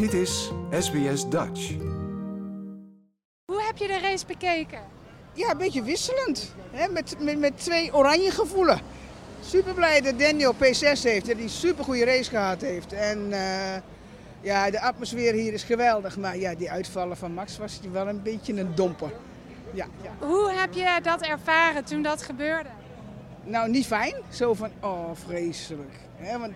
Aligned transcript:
Dit 0.00 0.12
is 0.12 0.50
SBS 0.70 1.28
Dutch. 1.28 1.70
Hoe 3.44 3.62
heb 3.62 3.76
je 3.76 3.86
de 3.86 3.98
race 4.02 4.26
bekeken? 4.26 4.78
Ja, 5.32 5.50
een 5.50 5.58
beetje 5.58 5.82
wisselend. 5.82 6.54
Hè? 6.70 6.88
Met, 6.88 7.16
met, 7.18 7.38
met 7.38 7.58
twee 7.58 7.94
oranje 7.94 8.30
gevoelen. 8.30 8.80
Super 9.40 9.74
blij 9.74 10.00
dat 10.00 10.18
Daniel 10.18 10.54
P6 10.54 11.02
heeft, 11.02 11.26
hij 11.26 11.36
een 11.40 11.48
super 11.48 11.84
goede 11.84 12.04
race 12.04 12.30
gehad 12.30 12.60
heeft. 12.60 12.92
En 12.92 13.32
eh, 13.32 13.80
ja, 14.40 14.70
de 14.70 14.80
atmosfeer 14.80 15.32
hier 15.32 15.52
is 15.52 15.62
geweldig. 15.62 16.16
Maar 16.16 16.36
ja, 16.36 16.54
die 16.54 16.70
uitvallen 16.70 17.16
van 17.16 17.32
Max 17.32 17.58
was 17.58 17.80
wel 17.92 18.08
een 18.08 18.22
beetje 18.22 18.60
een 18.60 18.74
domper. 18.74 19.12
Ja, 19.72 19.86
ja. 20.02 20.26
Hoe 20.26 20.50
heb 20.50 20.72
je 20.72 20.98
dat 21.02 21.20
ervaren 21.22 21.84
toen 21.84 22.02
dat 22.02 22.22
gebeurde? 22.22 22.68
Nou, 23.44 23.70
niet 23.70 23.86
fijn. 23.86 24.14
Zo 24.28 24.54
van, 24.54 24.70
oh, 24.80 25.10
vreselijk. 25.26 25.94
Want 26.38 26.52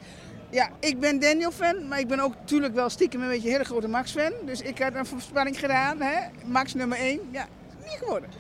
ja, 0.51 0.69
ik 0.81 1.01
ben 1.01 1.19
Daniel-fan, 1.21 1.89
maar 1.89 1.99
ik 1.99 2.09
ben 2.09 2.21
ook 2.21 2.35
natuurlijk 2.35 2.75
wel 2.75 2.91
stiekem 2.91 3.23
een 3.23 3.29
beetje 3.29 3.47
een 3.47 3.53
hele 3.53 3.65
grote 3.65 3.89
Max-fan. 3.89 4.33
Dus 4.45 4.61
ik 4.61 4.79
had 4.79 4.95
een 4.95 5.07
voorspelling 5.07 5.59
gedaan? 5.59 5.99
Max 6.45 6.75
nummer 6.75 6.99
1. 6.99 7.21
Ja, 7.31 7.47
niet 7.83 7.99
geworden. 7.99 8.31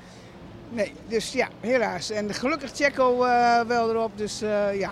Nee, 0.70 0.92
dus 1.08 1.32
ja, 1.32 1.48
helaas. 1.60 2.10
En 2.10 2.34
gelukkig 2.34 2.70
Checo 2.74 3.24
eh, 3.24 3.60
wel 3.60 3.90
erop, 3.90 4.18
dus 4.18 4.42
eh, 4.42 4.78
ja. 4.78 4.90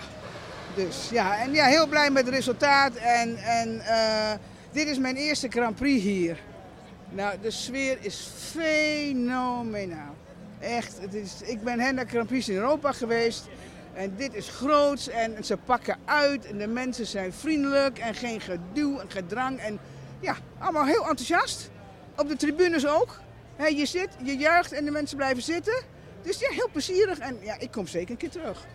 Dus 0.75 1.09
ja, 1.11 1.39
en 1.39 1.53
ja, 1.53 1.65
heel 1.65 1.87
blij 1.87 2.09
met 2.09 2.25
het 2.25 2.33
resultaat. 2.33 2.95
En, 2.95 3.37
en 3.37 3.79
eh, 3.79 4.31
dit 4.71 4.87
is 4.87 4.97
mijn 4.97 5.15
eerste 5.15 5.47
Grand 5.49 5.75
Prix 5.75 6.03
hier. 6.03 6.37
Nou, 7.09 7.35
de 7.41 7.51
sfeer 7.51 7.97
is 8.01 8.29
fenomenaal. 8.51 10.15
Echt, 10.63 10.97
het 11.01 11.13
is, 11.13 11.41
ik 11.41 11.63
ben 11.63 11.79
hen 11.79 11.95
naar 11.95 12.15
in 12.29 12.43
Europa 12.47 12.91
geweest. 12.91 13.47
En 13.93 14.15
dit 14.15 14.33
is 14.33 14.49
groots 14.49 15.09
en 15.09 15.43
ze 15.43 15.57
pakken 15.57 15.97
uit 16.05 16.45
en 16.45 16.57
de 16.57 16.67
mensen 16.67 17.05
zijn 17.05 17.33
vriendelijk 17.33 17.99
en 17.99 18.15
geen 18.15 18.41
geduw 18.41 18.99
en 18.99 19.11
gedrang. 19.11 19.59
En 19.59 19.79
ja, 20.19 20.35
allemaal 20.59 20.85
heel 20.85 21.07
enthousiast. 21.07 21.69
Op 22.17 22.27
de 22.27 22.35
tribunes 22.35 22.87
ook. 22.87 23.19
Je 23.57 23.85
zit, 23.85 24.09
je 24.23 24.37
juicht 24.37 24.71
en 24.71 24.85
de 24.85 24.91
mensen 24.91 25.17
blijven 25.17 25.43
zitten. 25.43 25.83
Dus 26.21 26.39
ja, 26.39 26.49
heel 26.51 26.69
plezierig 26.71 27.19
en 27.19 27.37
ja, 27.41 27.55
ik 27.59 27.71
kom 27.71 27.87
zeker 27.87 28.11
een 28.11 28.17
keer 28.17 28.29
terug. 28.29 28.65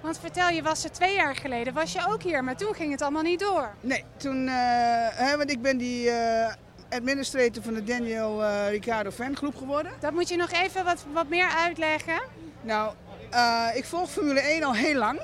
Want 0.00 0.18
vertel, 0.18 0.48
je 0.48 0.62
was 0.62 0.84
er 0.84 0.90
twee 0.90 1.14
jaar 1.14 1.36
geleden, 1.36 1.74
was 1.74 1.92
je 1.92 2.06
ook 2.08 2.22
hier, 2.22 2.44
maar 2.44 2.56
toen 2.56 2.74
ging 2.74 2.90
het 2.90 3.02
allemaal 3.02 3.22
niet 3.22 3.40
door. 3.40 3.74
Nee, 3.80 4.04
toen, 4.16 4.46
hè, 4.46 5.36
want 5.36 5.50
ik 5.50 5.62
ben 5.62 5.78
die 5.78 6.10
eh, 6.10 6.54
administrator 6.88 7.62
van 7.62 7.74
de 7.74 7.84
Daniel 7.84 8.44
eh, 8.44 8.70
Ricardo 8.70 9.10
fangroep 9.10 9.56
geworden. 9.56 9.92
Dat 10.00 10.12
moet 10.12 10.28
je 10.28 10.36
nog 10.36 10.50
even 10.50 10.84
wat, 10.84 11.04
wat 11.12 11.28
meer 11.28 11.48
uitleggen. 11.48 12.20
Nou, 12.60 12.94
eh, 13.30 13.66
ik 13.74 13.84
volg 13.84 14.10
Formule 14.10 14.40
1 14.40 14.62
al 14.62 14.74
heel 14.74 14.98
lang. 14.98 15.20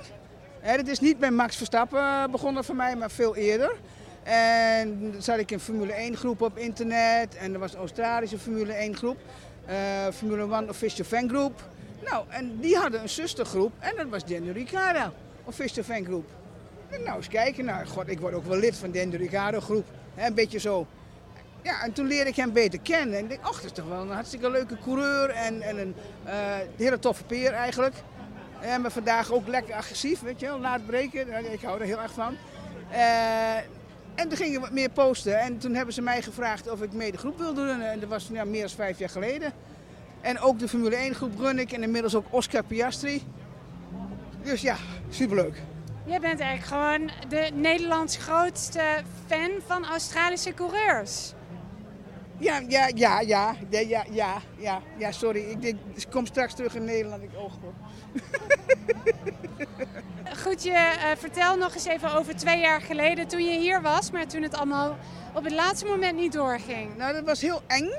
Hè, 0.61 0.77
het 0.77 0.89
is 0.89 1.01
niet 1.01 1.19
bij 1.19 1.31
Max 1.31 1.57
Verstappen 1.57 1.99
eh, 1.99 2.25
begonnen 2.31 2.65
voor 2.65 2.77
mij, 2.77 2.97
maar 2.97 3.11
veel 3.11 3.37
eerder. 3.37 3.75
En 4.23 5.13
dan 5.13 5.23
zat 5.23 5.39
ik 5.39 5.51
in 5.51 5.61
Formule 5.61 5.93
1 5.93 6.17
groep 6.17 6.41
op 6.41 6.59
internet 6.59 7.37
en 7.37 7.53
er 7.53 7.59
was 7.59 7.73
een 7.73 7.79
Australische 7.79 8.39
Formule 8.39 8.73
1 8.73 8.97
groep. 8.97 9.19
Formule 10.13 10.55
1 10.55 10.69
Official 10.69 11.07
Fan 11.07 11.29
Group. 11.29 11.63
Nou, 12.05 12.25
en 12.29 12.59
die 12.61 12.77
hadden 12.77 13.03
een 13.03 13.09
zustergroep 13.09 13.73
en 13.79 13.97
dat 13.97 14.07
was 14.09 14.25
Daniel 14.25 14.53
Ricciardo, 14.53 15.13
Official 15.45 15.85
Fan 15.85 16.05
Group. 16.05 16.31
En 16.91 17.03
nou 17.03 17.17
eens 17.17 17.29
kijken, 17.29 17.65
nou 17.65 17.87
god, 17.87 18.09
ik 18.09 18.21
word 18.21 18.35
ook 18.35 18.45
wel 18.45 18.59
lid 18.59 18.77
van 18.77 18.91
de 18.91 18.99
Daniel 18.99 19.19
Ricciardo 19.19 19.61
groep. 19.61 19.87
Hè, 20.15 20.27
een 20.27 20.35
beetje 20.35 20.59
zo. 20.59 20.87
Ja, 21.65 21.83
en 21.83 21.93
toen 21.93 22.07
leerde 22.07 22.31
ik 22.31 22.37
hem 22.37 22.53
beter 22.53 22.81
kennen. 22.81 23.19
En 23.19 23.25
ik 23.25 23.31
dacht, 23.31 23.43
ach, 23.43 23.55
dat 23.55 23.65
is 23.65 23.73
toch 23.73 23.89
wel 23.89 24.01
een 24.01 24.11
hartstikke 24.11 24.51
leuke 24.51 24.79
coureur 24.79 25.31
en, 25.31 25.63
en 25.63 25.79
een 25.79 25.95
eh, 26.25 26.35
hele 26.77 26.99
toffe 26.99 27.25
peer 27.25 27.53
eigenlijk. 27.53 27.95
En 28.61 28.81
maar 28.81 28.91
vandaag 28.91 29.33
ook 29.33 29.47
lekker 29.47 29.75
agressief, 29.75 30.21
weet 30.21 30.41
je 30.41 30.47
wel, 30.47 30.61
laat 30.61 30.87
breken. 30.87 31.53
Ik 31.53 31.63
hou 31.63 31.81
er 31.81 31.87
heel 31.87 32.01
erg 32.01 32.13
van. 32.13 32.37
Eh, 32.91 33.57
en 34.15 34.29
toen 34.29 34.37
gingen 34.37 34.61
we 34.61 34.69
meer 34.71 34.91
posten. 34.91 35.41
En 35.41 35.59
toen 35.59 35.75
hebben 35.75 35.95
ze 35.95 36.03
mij 36.03 36.23
gevraagd 36.23 36.71
of 36.71 36.83
ik 36.83 36.93
mee 36.93 37.13
de 37.13 37.19
groep 37.19 37.39
wilde 37.39 37.65
runnen. 37.65 37.91
En 37.91 38.01
dat 38.01 38.09
was 38.09 38.29
ja, 38.33 38.45
meer 38.45 38.61
dan 38.61 38.71
vijf 38.71 38.99
jaar 38.99 39.09
geleden. 39.09 39.53
En 40.21 40.39
ook 40.39 40.59
de 40.59 40.69
Formule 40.69 40.97
1 40.97 41.15
groep 41.15 41.39
run 41.39 41.59
ik. 41.59 41.73
En 41.73 41.83
inmiddels 41.83 42.15
ook 42.15 42.27
Oscar 42.31 42.65
Piastri. 42.65 43.23
Dus 44.43 44.61
ja, 44.61 44.77
superleuk. 45.11 45.63
Jij 46.07 46.21
bent 46.21 46.41
eigenlijk 46.41 46.83
gewoon 46.83 47.11
de 47.29 47.51
Nederlands 47.55 48.17
grootste 48.17 49.03
fan 49.27 49.51
van 49.67 49.87
Australische 49.87 50.55
coureurs. 50.55 51.33
Ja, 52.39 52.61
ja, 52.69 52.89
ja, 52.95 53.21
ja, 53.21 53.55
ja, 53.71 54.05
ja, 54.11 54.43
ja, 54.57 54.83
ja, 54.99 55.13
sorry. 55.13 55.41
Ik, 55.41 55.63
ik 55.95 56.07
kom 56.11 56.27
straks 56.27 56.55
terug 56.55 56.75
in 56.75 56.85
Nederland. 56.85 57.23
Ik 57.23 57.31
oog. 57.37 57.53
Goed, 60.45 60.63
je, 60.63 60.71
eh, 60.71 61.17
vertel 61.19 61.57
nog 61.57 61.75
eens 61.75 61.87
even 61.87 62.15
over 62.15 62.37
twee 62.37 62.61
jaar 62.61 62.81
geleden 62.81 63.29
toen 63.29 63.45
je 63.45 63.59
hier 63.59 63.83
was, 63.83 64.11
maar 64.11 64.27
toen 64.27 64.43
het 64.43 64.55
allemaal 64.55 64.97
op 65.35 65.45
het 65.45 65.53
laatste 65.53 65.87
moment 65.87 66.17
niet 66.17 66.33
doorging. 66.33 66.97
Nou, 66.97 67.13
dat 67.13 67.25
was 67.25 67.41
heel 67.41 67.63
eng. 67.67 67.91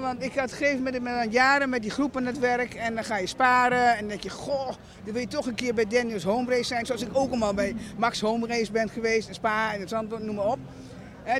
Want 0.00 0.22
ik 0.22 0.34
had 0.34 0.52
gegeven 0.52 0.82
met 0.82 0.94
een 0.94 1.30
jaren 1.30 1.68
met 1.68 1.82
die 1.82 1.90
groepen, 1.90 2.20
aan 2.20 2.26
het 2.26 2.38
werk 2.38 2.74
en 2.74 2.94
dan 2.94 3.04
ga 3.04 3.16
je 3.16 3.26
sparen. 3.26 3.92
En 3.92 3.98
dan 3.98 4.08
denk 4.08 4.22
je, 4.22 4.30
goh, 4.30 4.66
dan 5.04 5.12
wil 5.12 5.20
je 5.20 5.28
toch 5.28 5.46
een 5.46 5.54
keer 5.54 5.74
bij 5.74 5.86
Daniels 5.86 6.24
Home 6.24 6.50
Race 6.50 6.64
zijn. 6.64 6.86
Zoals 6.86 7.02
ik 7.02 7.08
ook 7.12 7.28
allemaal 7.28 7.54
bij 7.54 7.76
Max 7.96 8.20
Home 8.20 8.46
Race 8.46 8.72
ben 8.72 8.88
geweest 8.88 9.28
en 9.28 9.34
Spa 9.34 9.74
en 9.74 9.80
het 9.80 9.88
Zand. 9.88 10.24
noem 10.24 10.34
maar 10.34 10.46
op. 10.46 10.58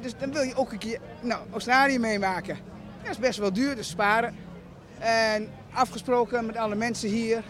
Dus 0.02 0.16
dan 0.18 0.32
wil 0.32 0.42
je 0.42 0.54
ook 0.54 0.72
een 0.72 0.78
keer 0.78 1.00
nou, 1.20 1.42
Australië 1.52 1.98
meemaken. 1.98 2.58
Dat 3.02 3.10
is 3.10 3.18
best 3.18 3.38
wel 3.38 3.52
duur, 3.52 3.76
dus 3.76 3.88
sparen. 3.88 4.36
En 4.98 5.48
afgesproken 5.72 6.46
met 6.46 6.56
alle 6.56 6.74
mensen 6.74 7.08
hier. 7.08 7.42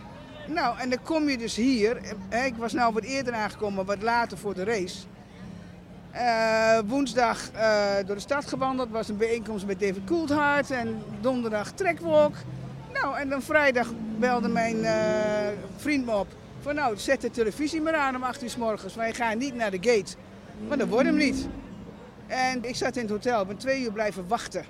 Nou, 0.47 0.79
en 0.79 0.91
dan 0.91 1.03
kom 1.03 1.29
je 1.29 1.39
dus 1.39 1.57
hier. 1.57 2.01
Ik 2.45 2.55
was 2.57 2.73
nou 2.73 2.93
wat 2.93 3.03
eerder 3.03 3.35
aangekomen, 3.35 3.85
wat 3.85 4.03
later 4.03 4.39
voor 4.39 4.55
de 4.55 4.65
race. 4.65 4.99
Eh, 6.11 6.79
woensdag 6.87 7.51
eh, 7.51 7.95
door 8.07 8.15
de 8.15 8.21
stad 8.21 8.47
gewandeld, 8.47 8.91
was 8.91 9.09
een 9.09 9.17
bijeenkomst 9.17 9.67
met 9.67 9.81
David 9.81 10.05
Coulthard 10.05 10.71
en 10.71 11.03
donderdag 11.21 11.71
trekwalk. 11.71 12.35
Nou, 12.93 13.17
en 13.19 13.29
dan 13.29 13.43
vrijdag 13.43 13.93
belde 14.19 14.49
mijn 14.49 14.85
eh, 14.85 14.95
vriend 15.77 16.07
me 16.07 16.15
op 16.17 16.27
van 16.61 16.75
nou, 16.75 16.97
zet 16.97 17.21
de 17.21 17.31
televisie 17.31 17.81
maar 17.81 17.95
aan 17.95 18.17
om 18.17 18.23
8 18.23 18.43
uur 18.43 18.51
s 18.51 18.57
morgens. 18.57 18.95
Wij 18.95 19.15
gaan 19.15 19.39
niet 19.39 19.55
naar 19.55 19.71
de 19.71 19.79
gate, 19.81 20.17
maar 20.69 20.79
dat 20.79 20.89
wordt 20.89 21.07
hem 21.07 21.17
niet. 21.17 21.49
En 22.29 22.65
ik 22.65 22.77
zat 22.77 22.97
in 22.97 23.03
het 23.03 23.11
hotel, 23.11 23.45
ben 23.45 23.57
twee 23.57 23.83
uur 23.83 23.93
blijven 23.93 24.29
wachten. 24.29 24.65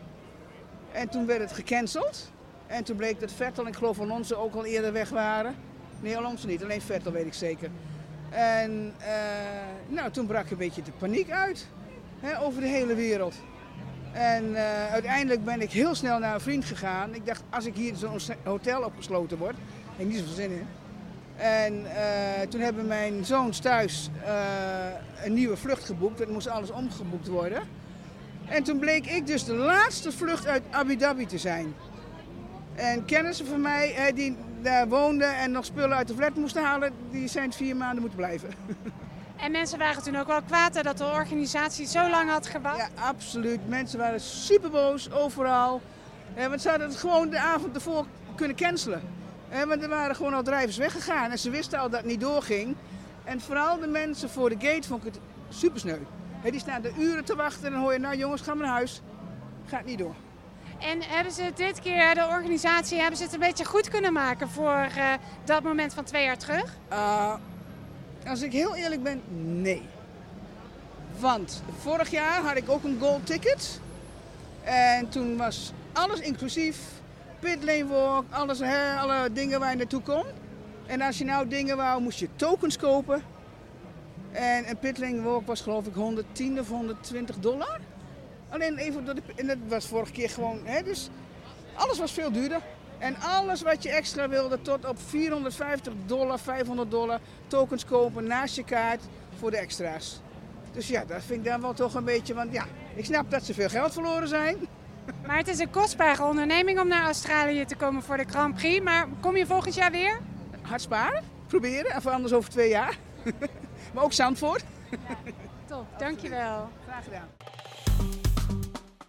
En 0.93 1.09
toen 1.09 1.27
werd 1.27 1.41
het 1.41 1.53
gecanceld. 1.53 2.31
En 2.67 2.85
toen 2.85 2.97
bleek 2.97 3.21
dat 3.21 3.33
Vettel 3.33 3.63
en 3.63 3.69
ik 3.69 3.77
geloof 3.77 4.01
Alonso 4.01 4.35
ook 4.35 4.55
al 4.55 4.65
eerder 4.65 4.93
weg 4.93 5.09
waren. 5.09 5.55
Nee, 6.01 6.17
Alonso 6.17 6.47
niet, 6.47 6.63
alleen 6.63 6.81
Vettel 6.81 7.13
weet 7.13 7.27
ik 7.27 7.35
zeker. 7.35 7.71
En 8.31 8.95
eh, 8.99 9.09
nou, 9.87 10.11
toen 10.11 10.27
brak 10.27 10.51
een 10.51 10.57
beetje 10.57 10.83
de 10.83 10.91
paniek 10.99 11.31
uit 11.31 11.67
hè, 12.21 12.41
over 12.41 12.61
de 12.61 12.67
hele 12.67 12.95
wereld. 12.95 13.35
En 14.13 14.55
eh, 14.55 14.93
uiteindelijk 14.93 15.45
ben 15.45 15.61
ik 15.61 15.71
heel 15.71 15.95
snel 15.95 16.19
naar 16.19 16.35
een 16.35 16.41
vriend 16.41 16.65
gegaan. 16.65 17.15
Ik 17.15 17.27
dacht, 17.27 17.43
als 17.51 17.67
ik 17.67 17.75
hier 17.75 17.95
zo'n 17.97 18.21
hotel 18.43 18.83
opgesloten 18.83 19.39
word, 19.39 19.57
heb 19.97 20.07
ik 20.07 20.13
niet 20.13 20.19
zoveel 20.19 20.35
zin 20.35 20.51
in. 20.51 20.67
En 21.39 21.97
eh, 21.97 22.49
toen 22.49 22.61
hebben 22.61 22.87
mijn 22.87 23.25
zoons 23.25 23.59
thuis 23.59 24.11
eh, 24.25 24.35
een 25.25 25.35
nieuwe 25.35 25.57
vlucht 25.57 25.85
geboekt. 25.85 26.19
Het 26.19 26.29
moest 26.29 26.49
alles 26.49 26.71
omgeboekt 26.71 27.29
worden. 27.29 27.63
En 28.47 28.63
toen 28.63 28.79
bleek 28.79 29.07
ik 29.07 29.27
dus 29.27 29.45
de 29.45 29.55
laatste 29.55 30.13
vlucht 30.13 30.47
uit 30.47 30.63
Abu 30.71 30.97
Dhabi 30.97 31.27
te 31.27 31.39
zijn. 31.39 31.75
En 32.75 33.05
kennissen 33.05 33.47
van 33.47 33.61
mij 33.61 33.93
hè, 33.95 34.13
die 34.13 34.37
daar 34.63 34.89
woonden 34.89 35.37
en 35.37 35.51
nog 35.51 35.65
spullen 35.65 35.97
uit 35.97 36.09
de 36.09 36.15
flat 36.15 36.35
moesten 36.35 36.65
halen, 36.65 36.93
die 37.11 37.29
zijn 37.29 37.53
vier 37.53 37.77
maanden 37.77 38.01
moeten 38.01 38.19
blijven. 38.19 38.51
En 39.37 39.51
mensen 39.53 39.79
waren 39.79 40.03
toen 40.03 40.17
ook 40.17 40.27
wel 40.27 40.43
kwaad 40.43 40.83
dat 40.83 40.99
de 40.99 41.05
organisatie 41.05 41.87
zo 41.87 42.11
lang 42.11 42.31
had 42.31 42.47
gewacht. 42.47 42.77
Ja, 42.77 42.89
absoluut. 42.95 43.69
Mensen 43.69 43.99
waren 43.99 44.21
super 44.21 44.71
boos 44.71 45.11
overal. 45.11 45.81
Want 46.49 46.63
ze 46.63 46.69
hadden 46.69 46.89
het 46.89 46.97
gewoon 46.97 47.31
de 47.31 47.39
avond 47.39 47.75
ervoor 47.75 48.07
kunnen 48.35 48.57
cancelen. 48.57 49.03
Eh, 49.51 49.63
want 49.63 49.83
er 49.83 49.89
waren 49.89 50.17
gewoon 50.17 50.35
al 50.35 50.43
drijvers 50.43 50.77
weggegaan 50.77 51.31
en 51.31 51.39
ze 51.39 51.51
wisten 51.51 51.79
al 51.79 51.91
dat 51.91 52.01
het 52.01 52.09
niet 52.09 52.21
doorging. 52.21 52.77
En 53.25 53.41
vooral 53.41 53.79
de 53.79 53.87
mensen 53.87 54.31
voor 54.31 54.49
de 54.49 54.57
gate 54.59 54.89
vond 54.89 55.07
ik 55.07 55.13
het 55.13 55.23
super 55.49 55.81
sneu. 55.81 55.99
Eh, 56.43 56.51
die 56.51 56.61
staan 56.61 56.85
er 56.85 56.93
uren 56.99 57.25
te 57.25 57.37
wachten 57.37 57.67
en 57.67 57.73
dan 57.73 57.81
hoor 57.81 57.93
je, 57.93 57.99
nou 57.99 58.17
jongens, 58.17 58.43
ga 58.43 58.55
maar 58.55 58.67
naar 58.67 58.75
huis. 58.75 59.01
Gaat 59.67 59.85
niet 59.85 59.99
door. 59.99 60.15
En 60.79 61.03
hebben 61.03 61.33
ze 61.33 61.53
dit 61.55 61.81
keer, 61.81 62.15
de 62.15 62.27
organisatie, 62.27 62.99
hebben 62.99 63.17
ze 63.17 63.23
het 63.23 63.33
een 63.33 63.41
beetje 63.41 63.65
goed 63.65 63.89
kunnen 63.89 64.13
maken 64.13 64.49
voor 64.49 64.89
eh, 64.97 65.13
dat 65.45 65.63
moment 65.63 65.95
van 65.95 66.05
twee 66.05 66.25
jaar 66.25 66.39
terug? 66.39 66.77
Uh, 66.93 67.35
als 68.27 68.43
ik 68.43 68.53
heel 68.53 68.75
eerlijk 68.75 69.03
ben, 69.03 69.23
nee. 69.63 69.83
Want 71.19 71.63
vorig 71.81 72.11
jaar 72.11 72.43
had 72.43 72.57
ik 72.57 72.71
ook 72.71 72.85
een 72.85 72.99
gold 73.01 73.27
ticket. 73.27 73.81
En 74.63 75.09
toen 75.09 75.37
was 75.37 75.73
alles 75.93 76.21
inclusief. 76.21 76.79
Pitlane 77.41 77.87
walk, 77.87 78.25
alles, 78.31 78.59
hè, 78.59 78.97
alle 78.97 79.33
dingen 79.33 79.61
waar 79.61 79.71
je 79.71 79.77
naartoe 79.77 80.03
kon. 80.03 80.25
En 80.87 81.01
als 81.01 81.19
je 81.19 81.25
nou 81.25 81.49
dingen 81.49 81.77
wou, 81.77 82.03
moest 82.03 82.19
je 82.19 82.29
tokens 82.37 82.77
kopen. 82.77 83.23
En 84.33 84.69
een 84.69 84.79
pitlane 84.79 85.23
walk 85.23 85.47
was 85.47 85.61
geloof 85.61 85.87
ik 85.87 85.95
110 85.95 86.61
of 86.61 86.69
120 86.69 87.39
dollar. 87.39 87.81
Alleen 88.49 88.77
even 88.77 89.05
door 89.05 89.15
en 89.37 89.47
dat 89.47 89.57
was 89.69 89.87
vorige 89.87 90.13
keer 90.13 90.31
gewoon, 90.31 90.61
hè, 90.65 90.83
dus 90.83 91.09
alles 91.75 91.99
was 91.99 92.13
veel 92.13 92.33
duurder. 92.33 92.61
En 92.99 93.17
alles 93.21 93.63
wat 93.63 93.83
je 93.83 93.91
extra 93.91 94.29
wilde, 94.29 94.63
tot 94.63 94.89
op 94.89 94.99
450 95.07 95.93
dollar, 96.07 96.39
500 96.39 96.91
dollar 96.91 97.21
tokens 97.47 97.85
kopen 97.85 98.27
naast 98.27 98.57
je 98.57 98.65
kaart 98.65 99.03
voor 99.39 99.51
de 99.51 99.57
extra's. 99.57 100.21
Dus 100.73 100.89
ja, 100.89 101.05
dat 101.05 101.23
vind 101.23 101.39
ik 101.45 101.51
dan 101.51 101.61
wel 101.61 101.75
toch 101.75 101.95
een 101.95 102.05
beetje, 102.05 102.35
want 102.35 102.53
ja, 102.53 102.65
Ik 102.95 103.05
snap 103.05 103.31
dat 103.31 103.45
ze 103.45 103.55
veel 103.55 103.69
geld 103.69 103.93
verloren 103.93 104.29
zijn. 104.29 104.57
Maar 105.27 105.37
het 105.37 105.49
is 105.49 105.59
een 105.59 105.71
kostbare 105.71 106.25
onderneming 106.25 106.81
om 106.81 106.89
naar 106.89 107.05
Australië 107.05 107.65
te 107.65 107.77
komen 107.77 108.03
voor 108.03 108.17
de 108.17 108.25
Grand 108.29 108.55
Prix. 108.55 108.85
Maar 108.85 109.07
kom 109.21 109.37
je 109.37 109.47
volgend 109.47 109.75
jaar 109.75 109.91
weer? 109.91 110.19
Hard 110.63 110.81
sparen, 110.81 111.23
proberen, 111.47 111.97
of 111.97 112.07
anders 112.07 112.33
over 112.33 112.51
twee 112.51 112.69
jaar. 112.69 112.97
maar 113.95 114.05
ook 114.05 114.13
Zandvoort. 114.13 114.65
Top, 115.67 115.87
dankjewel. 115.99 116.69
Graag 116.87 117.05
gedaan. 117.05 117.29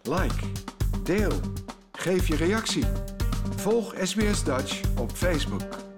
Like, 0.02 0.46
deel, 1.02 1.40
geef 1.92 2.28
je 2.28 2.36
reactie. 2.36 2.84
Volg 3.56 3.94
SBS 4.02 4.44
Dutch 4.44 4.80
op 4.98 5.10
Facebook. 5.12 5.89